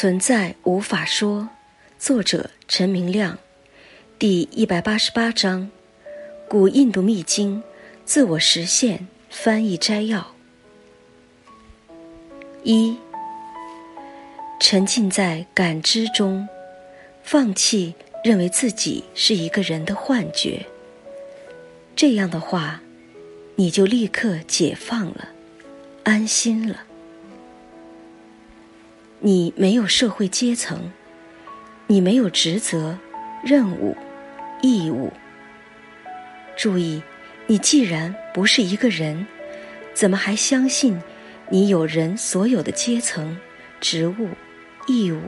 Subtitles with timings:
[0.00, 1.48] 存在无法说，
[1.98, 3.36] 作者陈明亮，
[4.16, 5.68] 第一百八十八章，
[6.48, 7.60] 古印度秘经
[8.04, 10.36] 自我实现翻译摘要。
[12.62, 12.96] 一，
[14.60, 16.48] 沉浸在感知中，
[17.24, 20.64] 放弃认为自己是一个人的幻觉。
[21.96, 22.80] 这样的话，
[23.56, 25.30] 你就立刻解放了，
[26.04, 26.84] 安心了。
[29.20, 30.92] 你没有社会阶层，
[31.88, 32.96] 你没有职责、
[33.44, 33.96] 任务、
[34.62, 35.12] 义务。
[36.56, 37.02] 注意，
[37.48, 39.26] 你既然不是一个人，
[39.92, 41.02] 怎么还相信
[41.48, 43.36] 你有人所有的阶层、
[43.80, 44.28] 职务、
[44.86, 45.20] 义务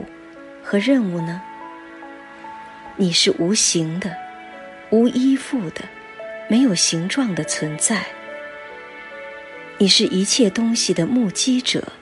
[0.62, 1.42] 和任务呢？
[2.96, 4.14] 你是无形的、
[4.90, 5.82] 无依附的、
[6.48, 8.06] 没有形状的存在。
[9.78, 11.92] 你是一切东西的目击者。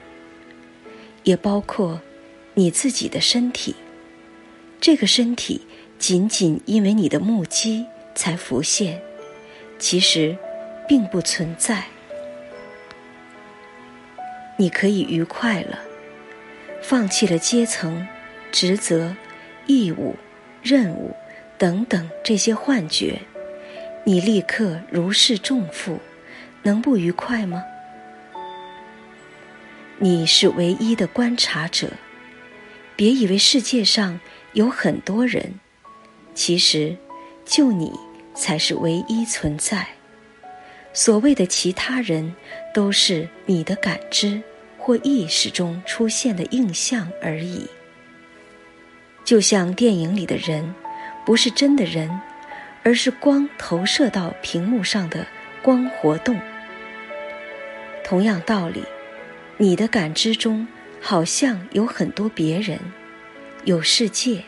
[1.29, 2.01] 也包括
[2.55, 3.75] 你自己的身体，
[4.81, 5.61] 这个身体
[5.99, 7.85] 仅仅因为你的目击
[8.15, 8.99] 才浮现，
[9.77, 10.35] 其实
[10.87, 11.83] 并不存在。
[14.57, 15.77] 你可以愉快了，
[16.81, 18.07] 放弃了阶层、
[18.51, 19.15] 职责、
[19.67, 20.15] 义务、
[20.63, 21.15] 任务
[21.59, 23.19] 等等这些幻觉，
[24.03, 25.99] 你立刻如释重负，
[26.63, 27.63] 能不愉快吗？
[30.01, 31.89] 你是唯一的观察者，
[32.95, 34.17] 别以为世界上
[34.53, 35.59] 有很多人，
[36.33, 36.95] 其实
[37.43, 37.91] 就你
[38.33, 39.85] 才是唯一存在。
[40.93, 42.33] 所谓的其他人，
[42.73, 44.41] 都是你的感知
[44.77, 47.67] 或意识中出现的印象而已。
[49.25, 50.73] 就像电影里的人，
[51.25, 52.09] 不是真的人，
[52.83, 55.27] 而是光投射到屏幕上的
[55.61, 56.39] 光活动。
[58.01, 58.81] 同样道理。
[59.61, 60.65] 你的感知中
[61.01, 62.79] 好像有很多别人，
[63.65, 64.41] 有世界，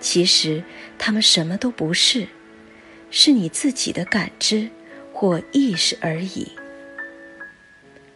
[0.00, 0.64] 其实
[0.96, 2.26] 他们什么都不是，
[3.10, 4.70] 是你自己的感知
[5.12, 6.50] 或意识而已。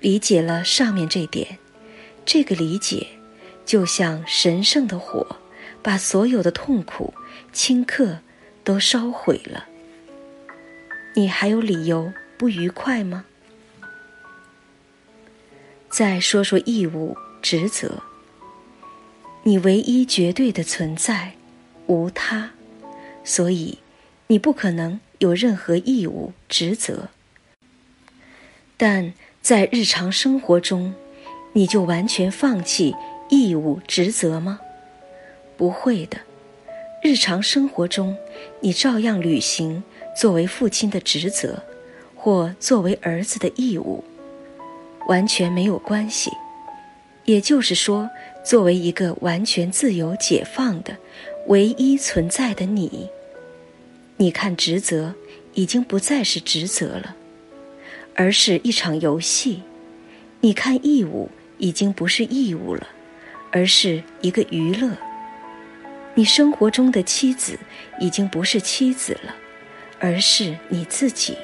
[0.01, 1.59] 理解了上面这点，
[2.25, 3.07] 这个理解
[3.67, 5.37] 就像神圣的火，
[5.83, 7.13] 把所有的痛苦、
[7.53, 8.21] 顷刻
[8.65, 9.67] 都烧毁了。
[11.15, 13.27] 你还有理由不愉快吗？
[15.93, 18.03] 再说说义务职责。
[19.43, 21.35] 你唯一绝对的存在，
[21.87, 22.53] 无他，
[23.23, 23.77] 所以
[24.29, 27.11] 你不可能有任何义务职责。
[28.79, 30.95] 但在日常生活中，
[31.53, 32.95] 你就完全放弃
[33.29, 34.61] 义务职责吗？
[35.59, 36.17] 不会的，
[37.03, 38.17] 日常生活中，
[38.61, 39.85] 你照样履行
[40.17, 41.63] 作为父亲的职责，
[42.15, 44.03] 或作为儿子的义务。
[45.09, 46.31] 完全没有关系，
[47.25, 48.09] 也就是说，
[48.45, 50.97] 作为一个完全自由解放的、
[51.49, 53.09] 唯一存在的你，
[54.17, 55.15] 你看职责
[55.55, 57.17] 已经不再是职责了，
[58.15, 59.63] 而是一场游戏；
[60.41, 62.87] 你看义务已经不是义务了，
[63.51, 64.91] 而是一个娱乐；
[66.15, 67.59] 你生活中的妻子
[67.99, 69.35] 已经不是妻子了，
[69.99, 71.37] 而是你自己。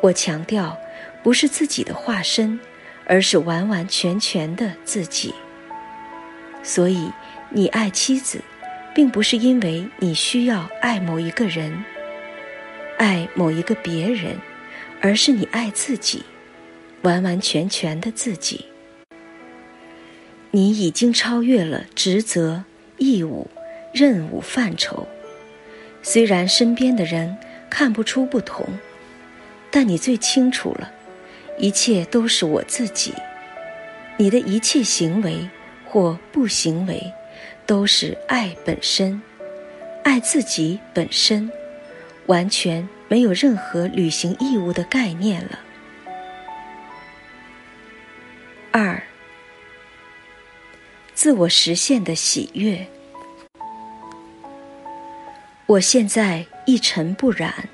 [0.00, 0.78] 我强调。
[1.22, 2.58] 不是自己的化身，
[3.06, 5.34] 而是完完全全的自己。
[6.62, 7.10] 所以，
[7.50, 8.40] 你爱妻子，
[8.94, 11.84] 并不是因为你需要爱某一个人、
[12.98, 14.36] 爱某一个别人，
[15.00, 16.24] 而是你爱自己，
[17.02, 18.64] 完完全全的自己。
[20.50, 22.64] 你已经超越了职责、
[22.96, 23.46] 义务、
[23.92, 25.06] 任务范畴。
[26.02, 27.36] 虽然身边的人
[27.68, 28.66] 看不出不同，
[29.70, 30.90] 但你最清楚了。
[31.58, 33.12] 一切都是我自己，
[34.16, 35.48] 你的一切行为
[35.84, 37.12] 或不行为，
[37.66, 39.20] 都是爱本身，
[40.04, 41.50] 爱自己本身，
[42.26, 45.58] 完全没有任何履行义务的概念了。
[48.70, 49.02] 二，
[51.12, 52.86] 自我实现的喜悦，
[55.66, 57.68] 我现在一尘不染，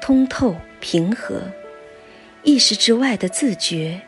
[0.00, 1.42] 通透平和。
[2.44, 4.02] 意识之外的自觉。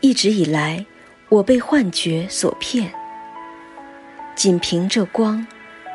[0.00, 0.84] 一直以来，
[1.28, 2.92] 我被幻觉所骗。
[4.34, 5.46] 仅凭着光、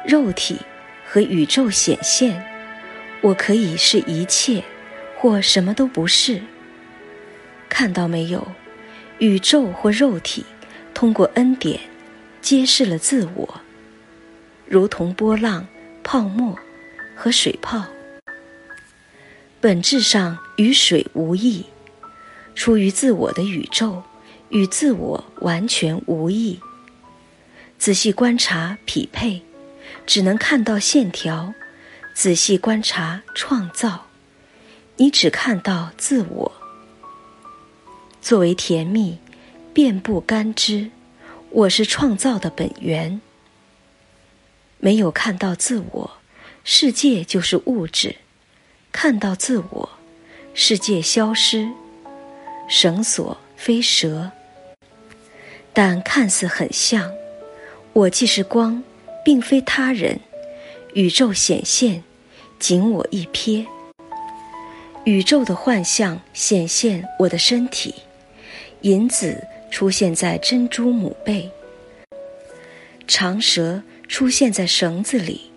[0.08, 0.58] 肉体
[1.06, 2.42] 和宇宙显现，
[3.22, 4.64] 我可以是一切，
[5.18, 6.42] 或什么都不是。
[7.68, 8.48] 看到没有？
[9.18, 10.46] 宇宙或肉体
[10.94, 11.80] 通过恩典
[12.42, 13.62] 揭示了自我，
[14.66, 15.68] 如同波浪、
[16.04, 16.58] 泡沫
[17.16, 17.86] 和水泡。
[19.62, 21.66] 本质上与水无异，
[22.56, 24.02] 出于自我的宇宙
[24.48, 26.62] 与自我完全无异。
[27.78, 29.42] 仔细观察匹配，
[30.06, 31.54] 只能看到线条；
[32.14, 34.06] 仔细观察创造，
[34.96, 36.52] 你只看到自我。
[38.22, 39.18] 作为甜蜜，
[39.74, 40.90] 遍布甘枝，
[41.50, 43.20] 我是创造的本源。
[44.78, 46.12] 没有看到自我，
[46.64, 48.16] 世界就是物质；
[48.92, 49.90] 看到自我，
[50.54, 51.70] 世界消失。
[52.68, 54.32] 绳索非蛇，
[55.74, 57.12] 但看似很像。
[57.94, 58.84] 我既是光，
[59.26, 60.20] 并非他人。
[60.94, 62.04] 宇宙显现，
[62.60, 63.66] 仅我一瞥。
[65.04, 67.96] 宇宙的幻象显现我的身体。
[68.82, 71.50] 银子出现在珍珠母背，
[73.08, 75.52] 长蛇出现在绳子里，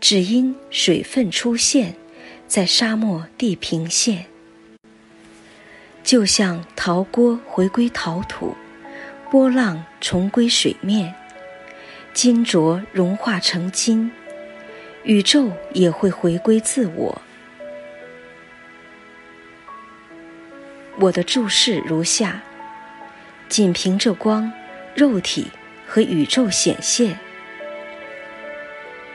[0.00, 1.94] 只因水分出现，
[2.52, 4.26] 在沙漠地平线。
[6.04, 8.54] 就像陶锅回归陶土，
[9.30, 11.14] 波浪重归水面，
[12.12, 14.12] 金浊融化成金，
[15.04, 17.22] 宇宙也会回归自我。
[20.98, 22.42] 我的注释如下。
[23.48, 24.52] 仅凭着光、
[24.94, 25.46] 肉体
[25.86, 27.18] 和宇宙显现。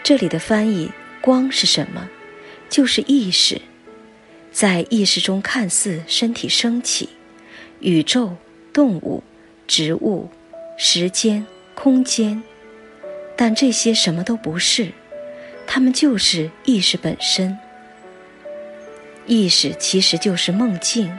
[0.02, 0.92] 这里的翻译
[1.22, 2.10] “光”是什么？
[2.70, 3.62] 就是意识，
[4.52, 7.10] 在意识中看似身体升起，
[7.80, 8.36] 宇宙、
[8.74, 9.24] 动物、
[9.68, 10.30] 植物、
[10.78, 12.44] 时间、空间，
[13.36, 14.92] 但这些什么都不是，
[15.66, 17.58] 它们就是意识本身。
[19.26, 21.18] 意识其实就是梦境。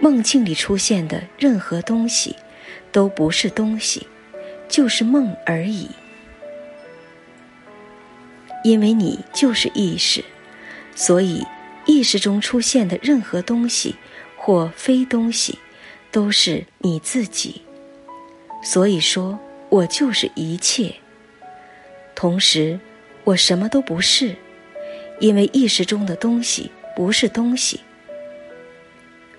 [0.00, 2.36] 梦境里出现的任何东西，
[2.90, 4.06] 都不是东西，
[4.68, 5.88] 就是梦而已。
[8.64, 10.24] 因为你就是意识，
[10.94, 11.44] 所以
[11.86, 13.96] 意识中出现的任何东西
[14.36, 15.58] 或非东西，
[16.10, 17.62] 都是你自己。
[18.62, 19.38] 所以说，
[19.68, 20.94] 我就是一切。
[22.14, 22.78] 同时，
[23.24, 24.36] 我什么都不是，
[25.20, 27.80] 因为意识中的东西不是东西。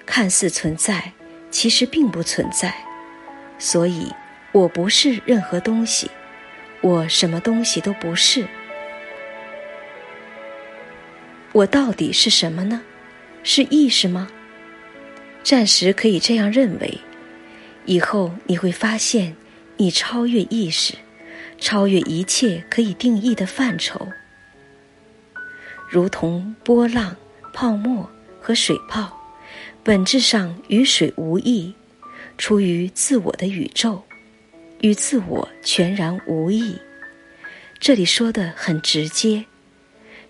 [0.05, 1.13] 看似存在，
[1.49, 2.75] 其实并不存在，
[3.57, 4.11] 所以
[4.51, 6.11] 我不是任何东西，
[6.81, 8.45] 我什么东西都不是。
[11.55, 12.81] 我到底是什么呢？
[13.41, 14.27] 是意识吗？
[15.41, 16.99] 暂时可以这样认为，
[17.85, 19.37] 以后你会发现，
[19.77, 20.95] 你超越意识，
[21.57, 24.05] 超越一切可以定义的范畴，
[25.89, 27.15] 如同波浪、
[27.53, 28.09] 泡沫
[28.41, 29.17] 和水泡。
[29.81, 31.73] 本质上与水无异，
[32.37, 34.03] 出于自我的宇宙，
[34.81, 36.75] 与自我全然无异。
[37.79, 39.45] 这里说的很直接。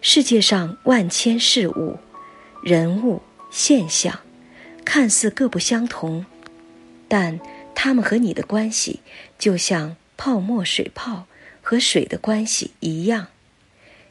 [0.08, 1.98] 世界上万千事物、
[2.62, 4.20] 人物、现象，
[4.86, 6.28] 看似各不相同，
[7.08, 7.40] 但
[7.74, 9.00] 它们和你的关系，
[9.40, 11.26] 就像泡沫、水泡
[11.60, 13.30] 和水的关系一样，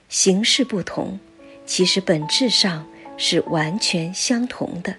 [0.08, 1.20] 形式不同，
[1.64, 4.96] 其实本质上是完全相同的。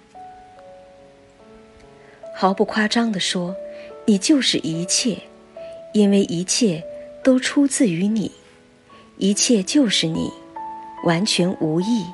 [2.33, 3.53] 毫不夸张地说，
[4.05, 5.23] 你就是一切，
[5.91, 6.85] 因为一切
[7.21, 8.31] 都出自于你，
[9.17, 10.31] 一切就是你，
[11.05, 12.05] 完全无异，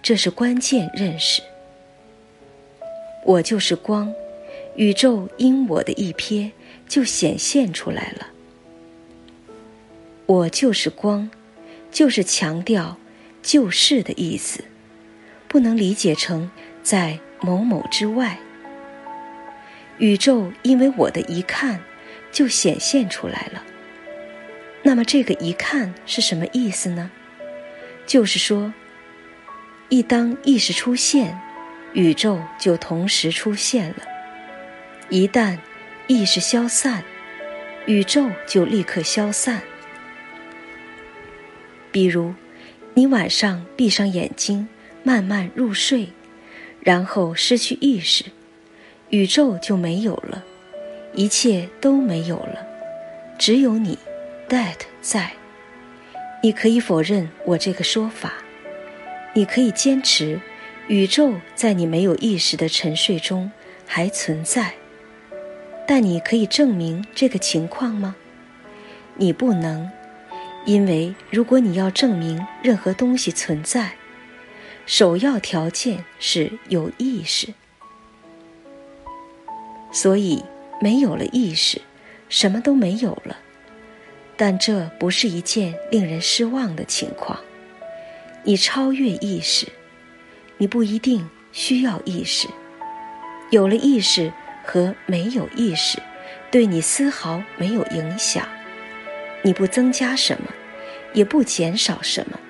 [0.00, 1.42] 这是关键认识。
[3.24, 4.12] 我就是光，
[4.76, 6.50] 宇宙因我的一瞥
[6.88, 8.28] 就显现出来了。
[10.26, 11.28] 我就是光，
[11.90, 12.96] 就是强调
[13.42, 14.64] 就是的意思，
[15.48, 16.50] 不能理解成
[16.84, 18.38] 在某某之外。
[19.98, 21.80] 宇宙因为我的一看，
[22.30, 23.62] 就显现出来了。
[24.84, 27.10] 那么这个一看是什么意思呢？
[28.10, 28.74] 就是说，
[29.88, 31.40] 一当意识出现，
[31.92, 34.02] 宇宙就同时出现了；
[35.10, 35.56] 一旦
[36.08, 37.04] 意识消散，
[37.86, 39.62] 宇宙就立刻消散。
[41.92, 42.34] 比如，
[42.94, 44.68] 你晚上闭上眼睛，
[45.04, 46.08] 慢慢入睡，
[46.80, 48.24] 然后失去意识。
[49.10, 50.44] 宇宙就没有了，
[51.14, 52.66] 一切都没有了，
[53.38, 53.96] 只有你
[54.48, 55.30] ，that 在。
[56.42, 58.32] 你可以否认我这个说法，
[59.34, 60.40] 你可以坚持
[60.88, 63.50] 宇宙在你没有意识的沉睡中
[63.86, 64.72] 还存在，
[65.86, 68.16] 但你可以证明这个情况吗？
[69.16, 69.90] 你不能，
[70.64, 73.92] 因为如果你要证明任何东西存在，
[74.86, 77.52] 首要条件是有意识。
[79.92, 80.42] 所以，
[80.80, 81.82] 没有了意识，
[82.30, 83.36] 什么都没有了。
[84.42, 87.38] 但这不是一件令人失望的情况。
[88.42, 89.66] 你超越意识，
[90.56, 92.48] 你不一定需要意识。
[93.50, 94.32] 有了意识
[94.64, 95.98] 和没有意识，
[96.50, 98.48] 对你丝毫没有影响。
[99.42, 100.48] 你不增加什么，
[101.12, 102.40] 也不减少什么，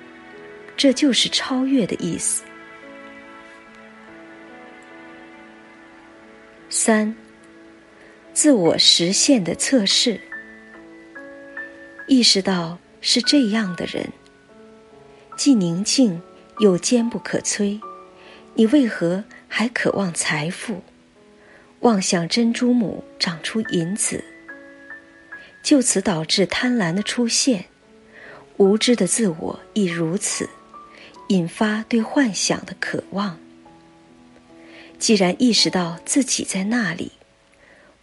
[0.77, 2.45] 这就是超越的意思。
[6.69, 7.13] 三，
[8.31, 10.21] 自我实现的测试。
[12.07, 14.11] 意识到是这样的人，
[15.37, 16.21] 既宁静
[16.59, 17.79] 又坚不可摧，
[18.55, 20.83] 你为何还渴望财富？
[21.81, 24.23] 妄想珍珠母长出银子，
[25.63, 27.65] 就此导致贪婪的出现。
[28.57, 30.47] 无知的自我亦如此，
[31.29, 33.39] 引发对幻想的渴望。
[34.99, 37.13] 既然意识到自己在那里，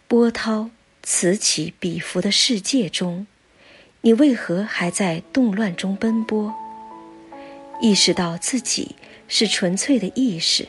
[0.09, 0.69] 波涛
[1.01, 3.25] 此起彼伏的世界中，
[4.01, 6.53] 你为何还在动乱中奔波？
[7.81, 8.95] 意识到自己
[9.27, 10.65] 是纯粹的意识，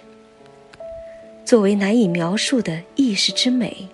[1.45, 3.89] 作为难以描述的意识之美，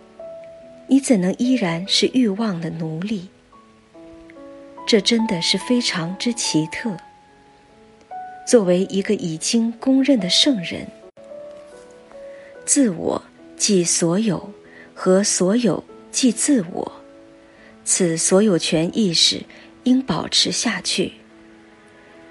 [0.86, 3.28] 你怎能依然是欲望的奴隶？
[4.86, 6.96] 这真的是非常之奇特。
[8.46, 10.86] 作为一个已经公认的圣人。
[12.64, 13.22] 自我
[13.56, 14.50] 即所有，
[14.94, 16.92] 和所有即自我，
[17.86, 19.44] 此所有权意识
[19.84, 21.12] 应保持下去。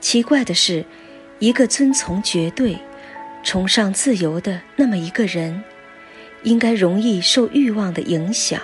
[0.01, 0.85] 奇怪的是，
[1.39, 2.77] 一个遵从绝对、
[3.41, 5.63] 崇尚自由的那么一个人，
[6.43, 8.62] 应该容易受欲望的影响，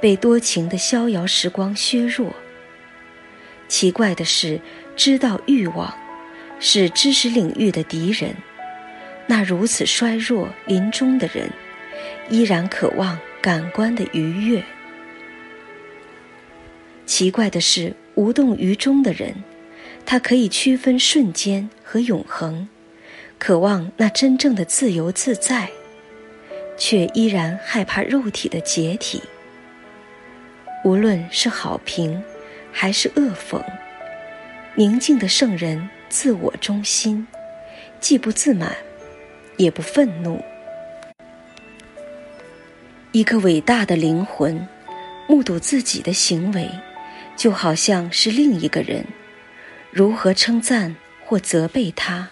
[0.00, 2.32] 被多情的逍遥时光削弱。
[3.66, 4.60] 奇怪的是，
[4.94, 5.92] 知道欲望
[6.60, 8.34] 是知识领域的敌人。
[9.26, 11.50] 那如此衰弱临终的人，
[12.30, 14.62] 依然渴望感官的愉悦。
[17.08, 19.34] 奇怪的是，无动于衷的人，
[20.04, 22.68] 他可以区分瞬间和永恒，
[23.38, 25.70] 渴望那真正的自由自在，
[26.76, 29.22] 却依然害怕肉体的解体。
[30.84, 32.22] 无论是好评，
[32.70, 33.58] 还是恶讽，
[34.74, 37.26] 宁静的圣人自我中心，
[37.98, 38.76] 既不自满。
[39.56, 40.40] 也不愤怒。
[43.10, 44.68] 一个伟大的灵魂，
[45.26, 46.70] 目睹自己的行为，
[47.38, 49.06] 就好像是另一个人，
[49.92, 52.28] 如何称赞或责备他？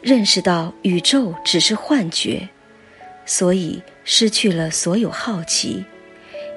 [0.00, 2.48] 认识到宇宙只是幻觉，
[3.26, 5.84] 所以失去了所有好奇。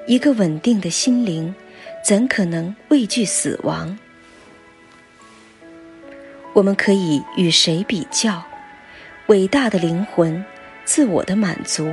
[0.06, 1.52] 一个稳定的心灵，
[2.04, 3.98] 怎可能畏惧死亡？
[6.52, 8.44] 我们可以与谁比较？
[9.26, 10.44] 伟大的灵魂，
[10.84, 11.92] 自我的满足，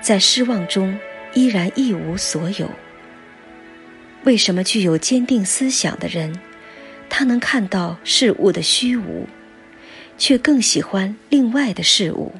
[0.00, 0.98] 在失望中
[1.32, 2.68] 依然一无所有。
[4.26, 6.36] 为什么具有坚定思想的人，
[7.08, 9.28] 他能看到事物的虚无，
[10.18, 12.32] 却更喜欢另外的事物？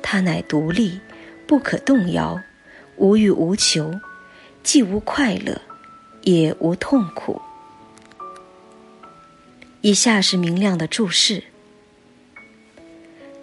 [0.00, 1.00] 他乃独立，
[1.44, 2.40] 不可动摇，
[2.98, 3.98] 无欲无求，
[4.62, 5.60] 既无快乐，
[6.22, 7.42] 也无痛苦。
[9.80, 11.42] 以下是明亮的注释。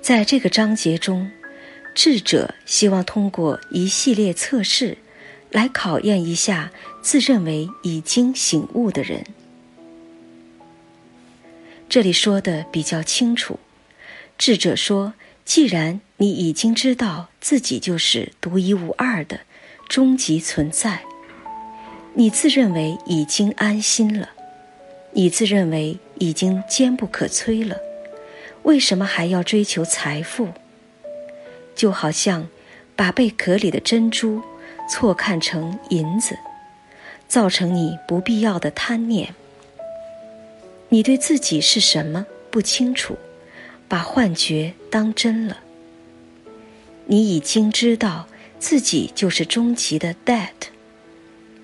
[0.01, 1.29] 在这个章节中，
[1.93, 4.97] 智者希望通过一系列测试，
[5.51, 6.71] 来考验一下
[7.07, 9.25] 自认为已经醒悟的人。
[11.87, 13.61] 这里说的比较清楚，
[14.37, 15.13] 智者说
[15.45, 19.39] ：“既然你已经知道自己就是独一无二的
[19.87, 21.03] 终极存在，
[22.15, 24.31] 你自认为已经安心了，
[25.13, 27.77] 你自认为已经坚不可摧了。”
[28.63, 30.49] 为什么还要追求财富？
[31.73, 32.49] 就好像
[32.97, 34.41] 把贝壳里的珍珠
[34.89, 36.37] 错看成银子，
[37.27, 39.35] 造成你不必要的贪念。
[40.89, 43.17] 你对自己是什么不清楚，
[43.87, 45.57] 把幻觉当真了。
[47.05, 48.27] 你已经知道
[48.59, 50.51] 自己就是终极的 that，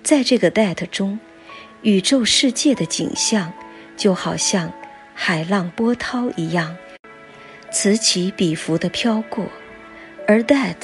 [0.02, 1.18] 在这个 that 中，
[1.82, 3.52] 宇宙世界的景象
[3.96, 4.72] 就好像
[5.14, 6.76] 海浪波涛一样。
[7.70, 9.46] 此起彼伏的飘过，
[10.28, 10.76] 而 that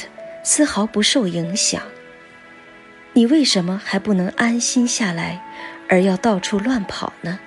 [0.43, 1.83] 丝毫不受影响。
[3.13, 5.43] 你为什么还不能安心下来，
[5.89, 7.41] 而要到处乱跑呢？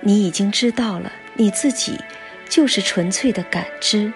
[0.00, 1.98] 你已经知道了，你自己
[2.48, 4.12] 就是纯粹的感知，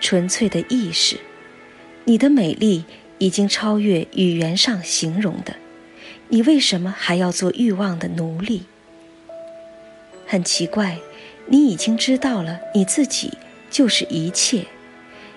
[0.00, 1.18] 纯粹的意识。
[2.04, 2.84] 你的美丽
[3.18, 5.54] 已经超越语言上形容的。
[6.28, 8.64] 你为什么还要做欲望的奴隶？
[10.26, 10.98] 很奇怪。
[11.50, 13.32] 你已经知道了，你自己
[13.70, 14.66] 就是一切，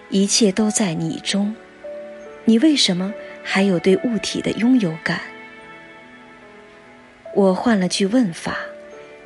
[0.09, 1.55] 一切都在你中。
[2.43, 5.19] 你为什么还有对物体的拥有感？
[7.33, 8.57] 我换了句问法：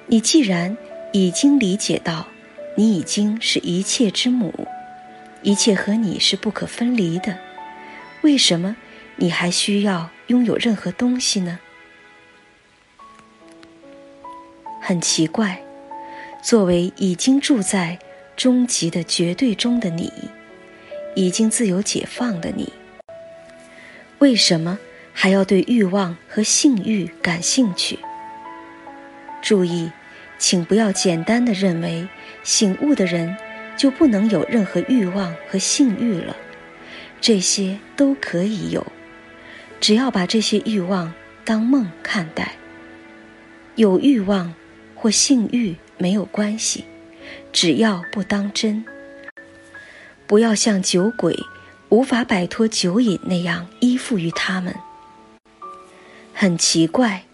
[0.08, 0.76] 你既然
[1.12, 2.28] 已经理解到，
[2.76, 4.68] 你已经是一切之母，
[5.42, 7.38] 一切和你是不可分离的，
[8.22, 8.76] 为什么
[9.16, 11.60] 你还需要拥有任何东西呢？
[14.82, 15.60] 很奇怪，
[16.44, 17.98] 作为已经住在
[18.36, 20.12] 终极的绝对中的你，
[21.16, 22.72] 已经自由解放的你，
[24.26, 24.80] 为什么
[25.14, 28.00] 还要对欲望和性欲感兴趣？
[29.40, 29.92] 注意，
[30.40, 32.10] 请不要简单的认为
[32.42, 33.38] 醒悟的人
[33.78, 36.36] 就不能有任何欲望和性欲了，
[37.22, 38.84] 这些都可以有。
[39.80, 41.14] 只要把这些欲望
[41.44, 42.54] 当梦看待，
[43.76, 44.56] 有欲望
[44.96, 46.84] 或性欲没有关系，
[47.54, 48.84] 只要不当真。
[50.26, 51.38] 不要像酒鬼
[51.90, 54.76] 无法摆脱酒瘾那样依附于他们。
[56.34, 57.26] 很奇怪，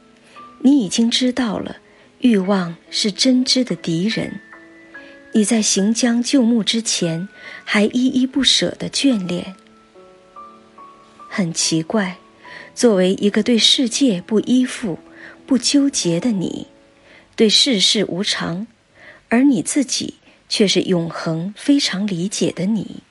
[0.60, 1.78] 你已经知道了，
[2.20, 4.40] 欲望是真知的敌人。
[5.34, 7.28] 你在行将就木之前，
[7.64, 9.56] 还依依不舍的眷恋。
[11.30, 12.18] 很奇怪。
[12.74, 14.98] 作为一个对世界不依附、
[15.46, 16.68] 不纠结的你，
[17.36, 18.66] 对世事无常，
[19.28, 20.16] 而你自己
[20.48, 23.04] 却是永恒、非常理解的你，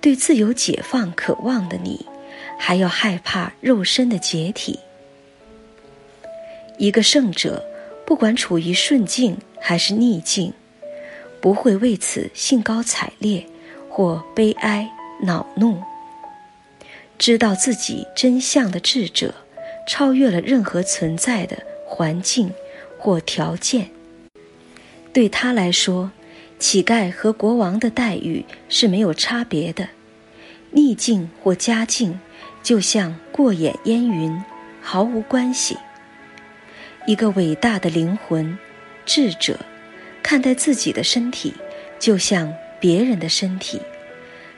[0.00, 2.06] 对自由解放渴望的你，
[2.58, 4.78] 还要害怕肉身的解体。
[6.78, 7.64] 一个圣者，
[8.06, 10.52] 不管处于顺境还是逆境，
[11.40, 13.44] 不会为此兴高采烈
[13.90, 14.88] 或悲哀
[15.22, 15.82] 恼怒。
[17.18, 19.34] 知道自己真相的智者，
[19.88, 22.48] 超越了任何存在的环境
[22.96, 23.90] 或条件。
[25.12, 26.12] 对他来说，
[26.58, 29.88] 乞丐和国王的待遇是没有差别的，
[30.72, 32.18] 逆境或佳境，
[32.62, 34.42] 就像过眼烟云，
[34.80, 35.76] 毫无关系。
[37.06, 38.58] 一个伟大的灵魂，
[39.06, 39.58] 智者，
[40.22, 41.54] 看待自己的身体，
[41.98, 43.80] 就像别人的身体，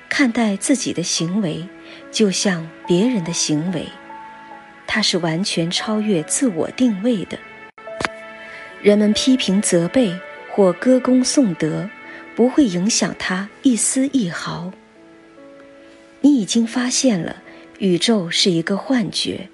[0.08, 1.64] 看待自己的行为。
[2.10, 3.86] 就像别人的行为，
[4.86, 7.38] 他是完全超越自我定位的。
[8.82, 10.12] 人们批评、责备
[10.50, 11.88] 或歌功颂德，
[12.34, 14.72] 不会影响他一丝一毫。
[16.20, 17.36] 你已经发现了，
[17.78, 19.48] 宇宙是一个幻觉，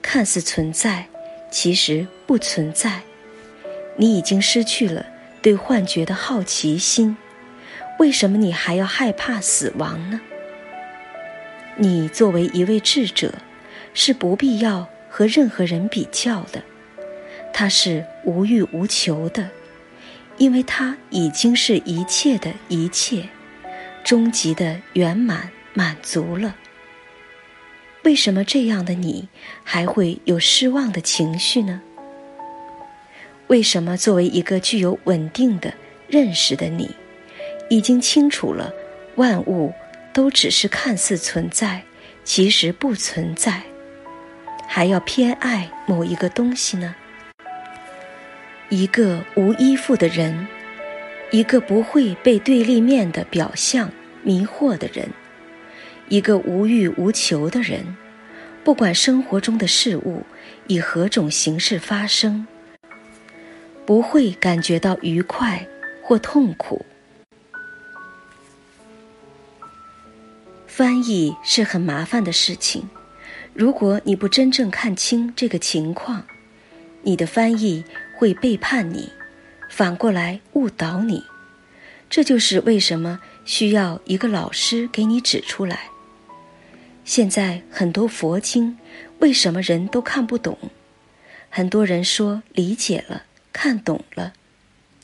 [0.00, 1.08] 看似存在，
[1.50, 3.02] 其实不存在。
[3.96, 5.06] 你已经失去了
[5.42, 7.16] 对幻觉的好奇心，
[7.98, 10.20] 为什么你还要害怕死亡呢？
[11.76, 13.34] 你作为一位智者，
[13.92, 16.62] 是不必要和任何人比较的。
[17.52, 19.48] 他是无欲无求的，
[20.36, 23.28] 因为它已经是一切的一切，
[24.02, 26.56] 终极的圆满满足了。
[28.02, 29.28] 为什么这样的你
[29.62, 31.80] 还会有失望的情绪呢？
[33.46, 35.72] 为什么作为一个具有稳定的
[36.08, 36.90] 认识的你，
[37.70, 38.72] 已经清楚了
[39.16, 39.72] 万物？
[40.12, 41.82] 都只是看似存在，
[42.22, 43.62] 其实不存在，
[44.68, 46.94] 还要偏爱某一个东西呢？
[48.74, 50.48] 一个无依附的人，
[51.30, 53.88] 一个不会被对立面的表象
[54.24, 55.08] 迷惑的人，
[56.08, 57.96] 一个无欲无求的人，
[58.64, 60.24] 不管生活中的事物
[60.66, 62.44] 以何种形式发生，
[63.86, 65.64] 不会感觉到愉快
[66.02, 66.84] 或痛苦。
[70.66, 72.82] 翻译是很麻烦的事情，
[73.54, 76.24] 如果你不真正看清这个情况，
[77.02, 77.84] 你的翻译
[78.16, 79.10] 会背叛你，
[79.68, 81.24] 反过来误导你。
[82.08, 85.88] 这就是为什么需要一个老师给你指出来。
[87.04, 88.78] 现在很多佛经
[89.18, 90.56] 为什么人都看不懂？
[91.50, 94.32] 很多人说理解了、看懂了，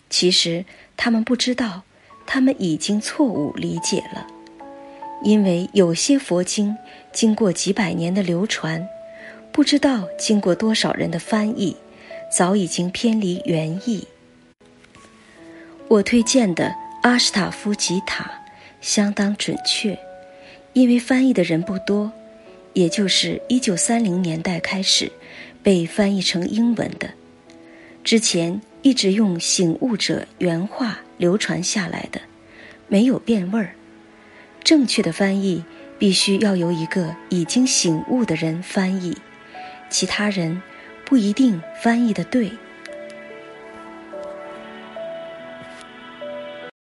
[0.09, 0.65] 其实
[0.97, 1.83] 他们不知道，
[2.27, 4.27] 他们已经错误理解了。
[5.23, 6.77] 因为有些佛经
[7.13, 8.89] 经过几百年的流传，
[9.53, 11.77] 不知道经过多少人的翻译，
[12.31, 14.07] 早已经偏离原意。
[15.89, 18.31] 我推荐的阿什塔夫吉塔
[18.81, 19.99] 相当准确，
[20.73, 22.13] 因为翻译的人不多，
[22.73, 25.11] 也就是一九三零年代开始
[25.63, 27.11] 被翻译成英文的，
[28.05, 32.21] 之前一直用醒悟者原话流传下来的，
[32.87, 33.75] 没有变味儿。
[34.63, 35.65] 正确的翻译
[35.99, 39.17] 必须要由一个已经醒悟的人翻译，
[39.89, 40.63] 其他人
[41.11, 42.53] 不一定翻译的对。